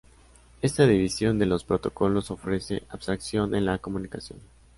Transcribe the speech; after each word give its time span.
Esta 0.63 0.87
división 0.87 1.37
de 1.37 1.45
los 1.45 1.63
protocolos 1.63 2.31
ofrece 2.31 2.81
abstracción 2.89 3.53
en 3.53 3.65
la 3.65 3.77
comunicación. 3.77 4.39